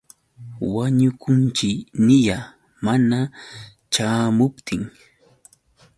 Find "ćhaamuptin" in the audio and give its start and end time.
3.93-4.81